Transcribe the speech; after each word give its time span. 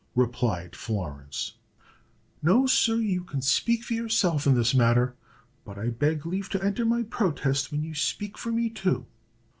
replied 0.15 0.75
Florence. 0.75 1.57
"No, 2.41 2.65
sir; 2.65 2.95
you 2.95 3.23
can 3.23 3.39
speak 3.43 3.83
for 3.83 3.93
yourself 3.93 4.47
in 4.47 4.55
this 4.55 4.73
matter, 4.73 5.15
but 5.63 5.77
I 5.77 5.89
beg 5.89 6.25
leave 6.25 6.49
to 6.49 6.63
enter 6.65 6.85
my 6.87 7.03
protest 7.03 7.71
when 7.71 7.83
you 7.83 7.93
speak 7.93 8.35
for 8.35 8.51
me 8.51 8.71
too." 8.71 9.05